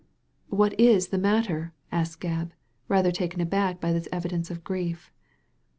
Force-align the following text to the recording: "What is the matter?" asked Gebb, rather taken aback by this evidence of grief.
"What 0.59 0.73
is 0.79 1.09
the 1.09 1.19
matter?" 1.19 1.73
asked 1.91 2.21
Gebb, 2.21 2.53
rather 2.87 3.11
taken 3.11 3.39
aback 3.39 3.79
by 3.79 3.93
this 3.93 4.07
evidence 4.11 4.49
of 4.49 4.63
grief. 4.63 5.11